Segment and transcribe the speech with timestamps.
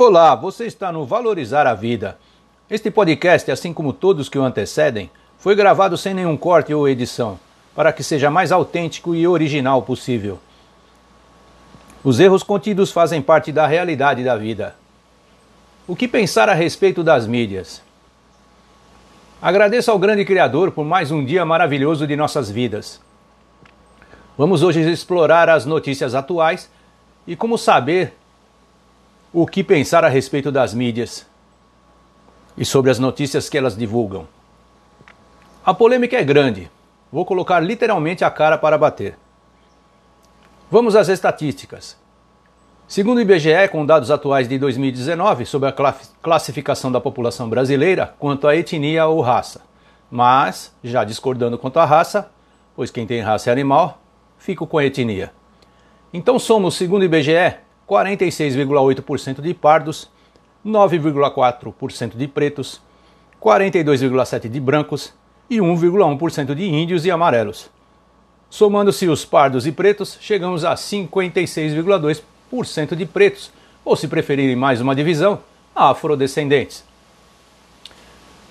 [0.00, 2.16] Olá, você está no Valorizar a Vida.
[2.70, 7.36] Este podcast, assim como todos que o antecedem, foi gravado sem nenhum corte ou edição,
[7.74, 10.38] para que seja mais autêntico e original possível.
[12.04, 14.76] Os erros contidos fazem parte da realidade da vida.
[15.84, 17.82] O que pensar a respeito das mídias?
[19.42, 23.00] Agradeço ao grande Criador por mais um dia maravilhoso de nossas vidas.
[24.36, 26.70] Vamos hoje explorar as notícias atuais
[27.26, 28.14] e como saber
[29.32, 31.26] o que pensar a respeito das mídias
[32.56, 34.26] e sobre as notícias que elas divulgam.
[35.64, 36.70] A polêmica é grande.
[37.12, 39.16] Vou colocar literalmente a cara para bater.
[40.70, 41.96] Vamos às estatísticas.
[42.86, 45.74] Segundo o IBGE, com dados atuais de 2019 sobre a
[46.22, 49.60] classificação da população brasileira quanto à etnia ou raça,
[50.10, 52.30] mas já discordando quanto à raça,
[52.74, 54.00] pois quem tem raça é animal,
[54.38, 55.32] fico com a etnia.
[56.14, 57.56] Então somos, segundo o IBGE,
[57.88, 60.10] 46,8% de pardos,
[60.64, 62.80] 9,4% de pretos,
[63.40, 65.12] 42,7% de brancos
[65.48, 67.70] e 1,1% de índios e amarelos.
[68.50, 73.50] Somando-se os pardos e pretos, chegamos a 56,2% de pretos,
[73.84, 75.40] ou se preferirem mais uma divisão,
[75.74, 76.84] afrodescendentes.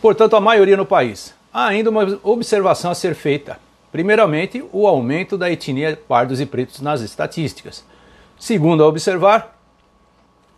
[0.00, 1.34] Portanto, a maioria no país.
[1.52, 3.58] Há ainda uma observação a ser feita.
[3.90, 7.84] Primeiramente, o aumento da etnia pardos e pretos nas estatísticas.
[8.38, 9.56] Segundo, a observar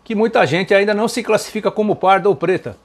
[0.02, 2.76] que muita gente ainda não se classifica como parda ou preta.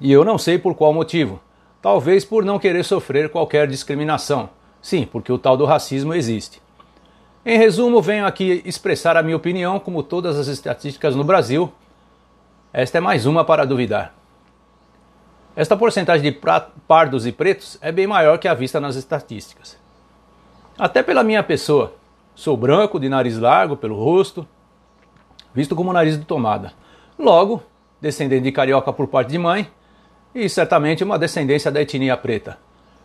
[0.00, 1.40] E eu não sei por qual motivo.
[1.80, 4.50] Talvez por não querer sofrer qualquer discriminação.
[4.82, 6.60] Sim, porque o tal do racismo existe.
[7.46, 11.72] Em resumo, venho aqui expressar a minha opinião, como todas as estatísticas no Brasil.
[12.72, 14.14] Esta é mais uma para duvidar.
[15.54, 16.40] Esta porcentagem de
[16.88, 19.76] pardos e pretos é bem maior que a vista nas estatísticas.
[20.76, 21.94] Até pela minha pessoa,
[22.34, 24.46] Sou branco, de nariz largo, pelo rosto,
[25.54, 26.72] visto como nariz de tomada.
[27.18, 27.62] Logo,
[28.00, 29.68] descendente de carioca por parte de mãe
[30.34, 32.58] e certamente uma descendência da etnia preta.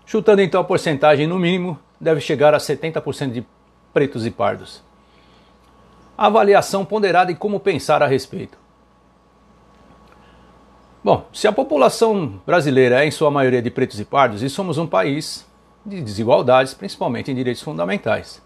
[0.06, 3.46] Chutando então a porcentagem, no mínimo, deve chegar a 70% de
[3.94, 4.82] pretos e pardos.
[6.18, 8.58] Avaliação ponderada e como pensar a respeito.
[11.04, 14.78] Bom, se a população brasileira é em sua maioria de pretos e pardos, e somos
[14.78, 15.48] um país
[15.86, 18.42] de desigualdades, principalmente em direitos fundamentais.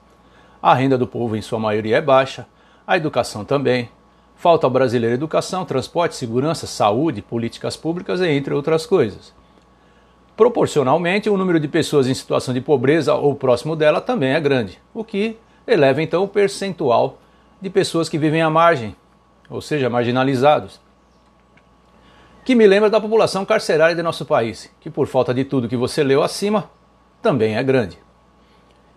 [0.64, 2.48] A renda do povo, em sua maioria, é baixa,
[2.88, 3.90] a educação também.
[4.38, 9.34] Falta ao brasileiro educação, transporte, segurança, saúde, políticas públicas, entre outras coisas.
[10.38, 14.80] Proporcionalmente, o número de pessoas em situação de pobreza ou próximo dela também é grande,
[14.94, 15.38] o que
[15.68, 17.18] eleva então o percentual
[17.60, 18.96] de pessoas que vivem à margem,
[19.50, 20.80] ou seja, marginalizados.
[22.46, 25.76] Que me lembra da população carcerária de nosso país, que por falta de tudo que
[25.76, 26.70] você leu acima,
[27.22, 28.03] também é grande.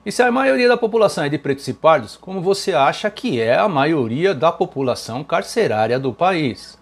[0.07, 3.41] E se a maioria da população é de pretos e pardos, como você acha que
[3.41, 6.79] é a maioria da população carcerária do país?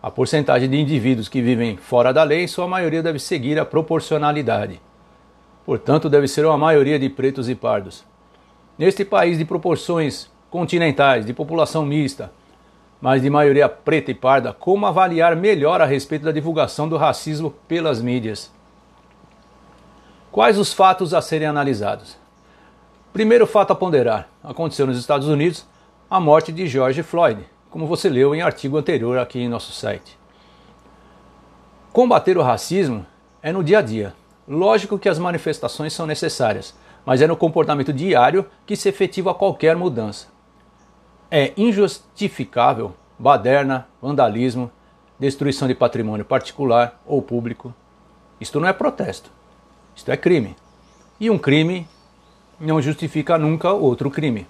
[0.00, 4.80] A porcentagem de indivíduos que vivem fora da lei, sua maioria, deve seguir a proporcionalidade.
[5.66, 8.04] Portanto, deve ser uma maioria de pretos e pardos.
[8.78, 12.30] Neste país de proporções continentais, de população mista,
[13.00, 17.52] mas de maioria preta e parda, como avaliar melhor a respeito da divulgação do racismo
[17.66, 18.52] pelas mídias?
[20.30, 22.22] Quais os fatos a serem analisados?
[23.14, 25.64] Primeiro fato a ponderar: aconteceu nos Estados Unidos
[26.10, 30.18] a morte de George Floyd, como você leu em artigo anterior aqui em nosso site.
[31.92, 33.06] Combater o racismo
[33.40, 34.12] é no dia a dia.
[34.48, 36.74] Lógico que as manifestações são necessárias,
[37.06, 40.26] mas é no comportamento diário que se efetiva qualquer mudança.
[41.30, 44.72] É injustificável baderna, vandalismo,
[45.20, 47.72] destruição de patrimônio particular ou público.
[48.40, 49.30] Isto não é protesto,
[49.94, 50.56] isto é crime.
[51.20, 51.86] E um crime
[52.58, 54.46] não justifica nunca outro crime.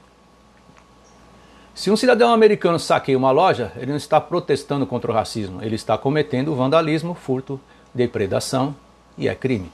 [1.74, 5.74] Se um cidadão americano saqueia uma loja, ele não está protestando contra o racismo, ele
[5.74, 7.60] está cometendo vandalismo, furto,
[7.92, 8.76] depredação
[9.18, 9.72] e é crime.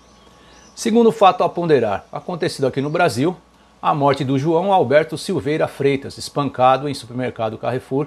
[0.74, 3.36] Segundo fato a ponderar, acontecido aqui no Brasil,
[3.82, 8.06] a morte do João Alberto Silveira Freitas, espancado em supermercado Carrefour,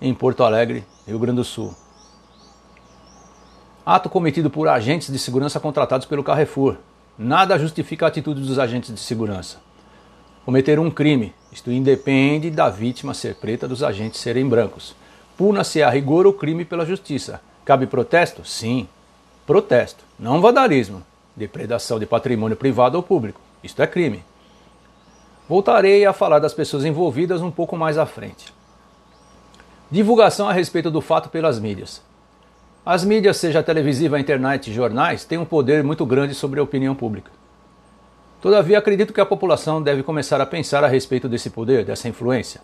[0.00, 1.74] em Porto Alegre, Rio Grande do Sul.
[3.84, 6.76] Ato cometido por agentes de segurança contratados pelo Carrefour,
[7.18, 9.58] Nada justifica a atitude dos agentes de segurança.
[10.44, 14.94] Cometer um crime, isto independe da vítima ser preta, dos agentes serem brancos.
[15.36, 17.40] Puna-se a rigor o crime pela justiça.
[17.64, 18.44] Cabe protesto?
[18.44, 18.88] Sim.
[19.46, 21.02] Protesto, não vandalismo.
[21.36, 23.40] Depredação de patrimônio privado ou público.
[23.62, 24.24] Isto é crime.
[25.48, 28.52] Voltarei a falar das pessoas envolvidas um pouco mais à frente.
[29.90, 32.02] Divulgação a respeito do fato pelas mídias.
[32.84, 36.96] As mídias, seja televisiva, internet e jornais, têm um poder muito grande sobre a opinião
[36.96, 37.30] pública.
[38.40, 42.60] Todavia, acredito que a população deve começar a pensar a respeito desse poder, dessa influência.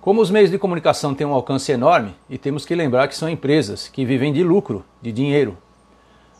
[0.00, 3.28] Como os meios de comunicação têm um alcance enorme, e temos que lembrar que são
[3.28, 5.58] empresas que vivem de lucro, de dinheiro,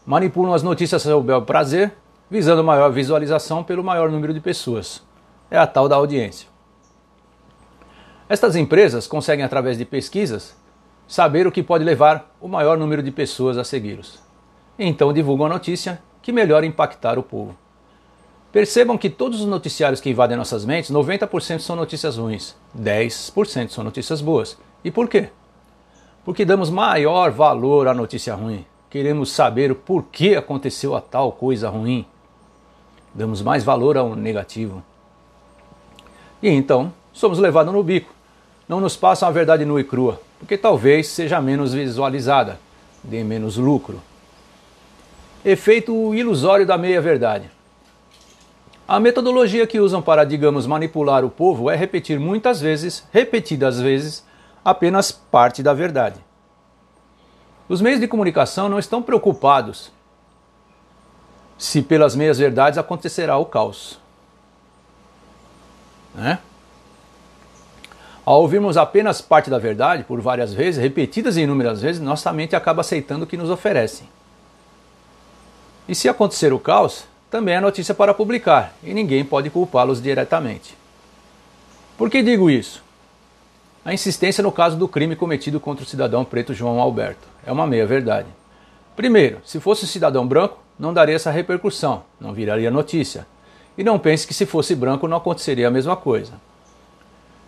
[0.06, 1.92] manipulam as notícias ao bel prazer,
[2.30, 5.02] visando maior visualização pelo maior número de pessoas.
[5.50, 6.48] É a tal da audiência.
[8.28, 10.56] Estas empresas conseguem, através de pesquisas,
[11.06, 14.19] saber o que pode levar o maior número de pessoas a segui-los.
[14.79, 17.56] Então divulgam a notícia que melhor impactar o povo.
[18.53, 23.85] Percebam que todos os noticiários que invadem nossas mentes, 90% são notícias ruins, 10% são
[23.85, 24.56] notícias boas.
[24.82, 25.29] E por quê?
[26.25, 28.64] Porque damos maior valor à notícia ruim.
[28.88, 32.06] Queremos saber o porquê aconteceu a tal coisa ruim.
[33.14, 34.82] Damos mais valor ao negativo.
[36.43, 38.12] E então, somos levados no bico.
[38.69, 42.58] Não nos passam a verdade nua e crua, porque talvez seja menos visualizada,
[43.02, 44.00] dê menos lucro.
[45.44, 47.50] Efeito ilusório da meia-verdade.
[48.88, 54.24] A metodologia que usam para, digamos, manipular o povo é repetir muitas vezes, repetidas vezes,
[54.64, 56.20] apenas parte da verdade.
[57.68, 59.90] Os meios de comunicação não estão preocupados
[61.58, 63.98] se pelas meias verdades acontecerá o caos.
[66.14, 66.38] Né?
[68.26, 72.56] Ao ouvirmos apenas parte da verdade, por várias vezes, repetidas e inúmeras vezes, nossa mente
[72.56, 74.08] acaba aceitando o que nos oferecem.
[75.88, 80.76] E se acontecer o caos, também é notícia para publicar e ninguém pode culpá-los diretamente.
[81.96, 82.82] Por que digo isso?
[83.84, 87.64] A insistência no caso do crime cometido contra o cidadão preto João Alberto é uma
[87.64, 88.26] meia-verdade.
[88.96, 93.25] Primeiro, se fosse cidadão branco, não daria essa repercussão, não viraria notícia.
[93.79, 96.32] E não pense que se fosse branco não aconteceria a mesma coisa.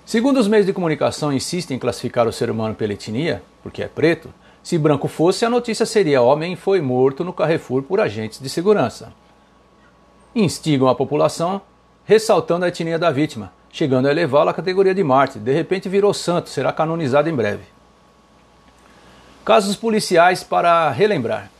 [0.09, 3.89] Segundo os meios de comunicação insistem em classificar o ser humano pela etnia, porque é
[3.89, 4.33] preto,
[4.63, 9.13] se branco fosse, a notícia seria homem foi morto no Carrefour por agentes de segurança
[10.35, 11.61] instigam a população,
[12.05, 15.41] ressaltando a etnia da vítima, chegando a elevá-la à categoria de mártir.
[15.41, 17.65] De repente virou santo, será canonizado em breve.
[19.45, 21.51] Casos policiais para relembrar.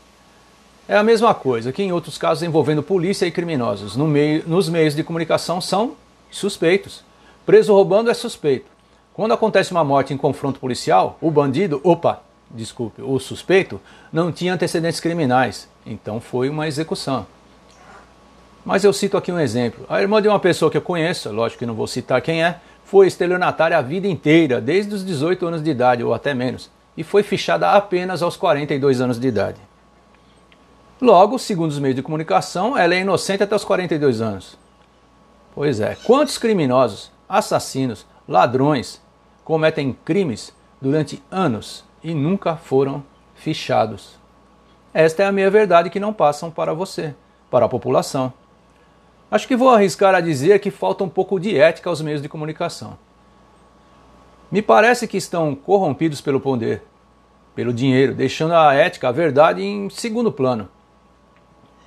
[0.87, 3.95] É a mesma coisa que em outros casos envolvendo polícia e criminosos.
[3.95, 5.95] No meio, nos meios de comunicação são
[6.31, 7.03] suspeitos.
[7.49, 8.69] Preso roubando é suspeito.
[9.11, 13.81] Quando acontece uma morte em confronto policial, o bandido, opa, desculpe, o suspeito,
[14.13, 17.25] não tinha antecedentes criminais, então foi uma execução.
[18.63, 19.83] Mas eu cito aqui um exemplo.
[19.89, 22.59] A irmã de uma pessoa que eu conheço, lógico que não vou citar quem é,
[22.85, 27.03] foi estelionatária a vida inteira, desde os 18 anos de idade ou até menos, e
[27.03, 29.59] foi fichada apenas aos 42 anos de idade.
[31.01, 34.55] Logo, segundo os meios de comunicação, ela é inocente até os 42 anos.
[35.55, 38.99] Pois é, quantos criminosos, assassinos, ladrões
[39.45, 43.03] cometem crimes durante anos e nunca foram
[43.35, 44.17] fichados?
[44.91, 47.13] Esta é a minha verdade que não passam para você,
[47.51, 48.33] para a população.
[49.29, 52.27] Acho que vou arriscar a dizer que falta um pouco de ética aos meios de
[52.27, 52.97] comunicação.
[54.51, 56.81] Me parece que estão corrompidos pelo poder,
[57.53, 60.67] pelo dinheiro, deixando a ética, a verdade em segundo plano.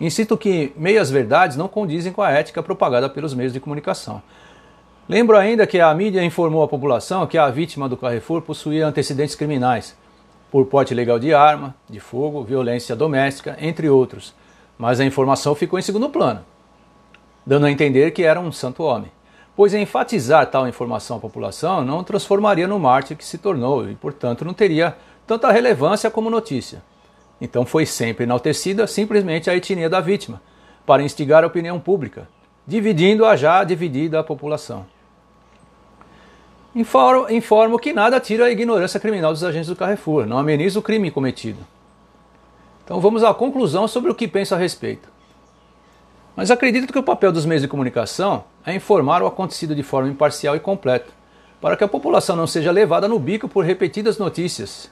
[0.01, 4.23] Insisto que meias verdades não condizem com a ética propagada pelos meios de comunicação.
[5.09, 9.35] Lembro ainda que a mídia informou a população que a vítima do Carrefour possuía antecedentes
[9.35, 9.97] criminais,
[10.51, 14.35] por porte ilegal de arma, de fogo, violência doméstica, entre outros,
[14.79, 16.45] mas a informação ficou em segundo plano
[17.45, 19.11] dando a entender que era um santo homem.
[19.55, 24.45] Pois enfatizar tal informação à população não transformaria no mártir que se tornou e, portanto,
[24.45, 24.97] não teria
[25.27, 26.83] tanta relevância como notícia.
[27.41, 30.41] Então foi sempre enaltecida simplesmente a etnia da vítima,
[30.87, 32.27] para instigar a opinião pública,
[32.67, 34.87] dividindo a já dividida população.
[36.75, 40.83] Informo, informo que nada tira a ignorância criminal dos agentes do Carrefour, não ameniza o
[40.83, 41.59] crime cometido.
[42.85, 45.09] Então vamos à conclusão sobre o que penso a respeito.
[46.35, 50.09] Mas acredito que o papel dos meios de comunicação é informar o acontecido de forma
[50.09, 51.11] imparcial e completa,
[51.61, 54.91] para que a população não seja levada no bico por repetidas notícias,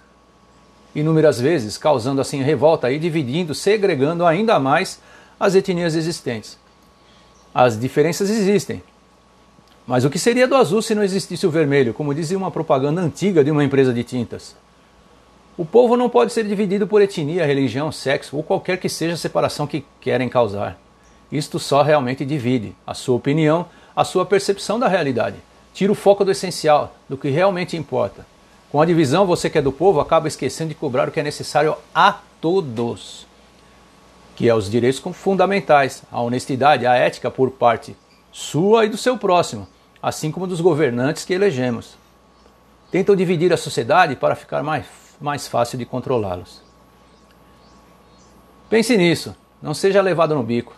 [0.95, 5.01] inúmeras vezes, causando assim revolta e dividindo, segregando ainda mais
[5.39, 6.60] as etnias existentes.
[7.55, 8.83] As diferenças existem.
[9.87, 13.01] Mas o que seria do azul se não existisse o vermelho, como dizia uma propaganda
[13.01, 14.55] antiga de uma empresa de tintas?
[15.59, 19.19] O povo não pode ser dividido por etnia, religião, sexo ou qualquer que seja a
[19.19, 20.79] separação que querem causar.
[21.31, 25.37] Isto só realmente divide a sua opinião, a sua percepção da realidade.
[25.75, 28.25] Tira o foco do essencial, do que realmente importa.
[28.71, 31.23] Com a divisão, você que é do povo acaba esquecendo de cobrar o que é
[31.23, 33.27] necessário a todos,
[34.41, 37.95] que é os direitos fundamentais, a honestidade, a ética por parte
[38.33, 39.69] sua e do seu próximo,
[40.03, 41.95] assim como dos governantes que elegemos.
[42.91, 44.87] Tentam dividir a sociedade para ficar mais,
[45.21, 46.63] mais fácil de controlá-los.
[48.71, 50.75] Pense nisso, não seja levado no bico.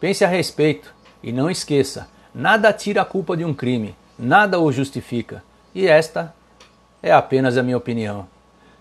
[0.00, 0.92] Pense a respeito
[1.22, 5.40] e não esqueça: nada tira a culpa de um crime, nada o justifica.
[5.72, 6.34] E esta
[7.00, 8.26] é apenas a minha opinião.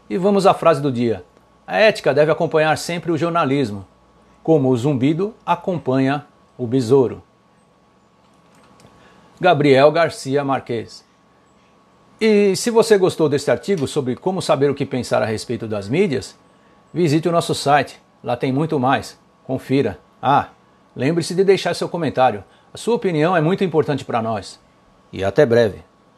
[0.10, 1.24] E vamos à frase do dia.
[1.68, 3.86] A ética deve acompanhar sempre o jornalismo,
[4.44, 7.24] como o zumbido acompanha o besouro.
[9.40, 11.04] Gabriel Garcia Marques.
[12.20, 15.90] E se você gostou deste artigo sobre como saber o que pensar a respeito das
[15.90, 16.38] mídias,
[16.94, 19.18] visite o nosso site, lá tem muito mais.
[19.44, 20.00] Confira.
[20.22, 20.50] Ah,
[20.96, 22.44] lembre-se de deixar seu comentário.
[22.74, 24.60] A sua opinião é muito importante para nós.
[25.12, 25.84] E até breve.